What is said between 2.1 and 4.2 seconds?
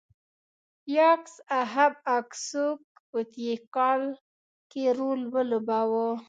اکسوک په تیکال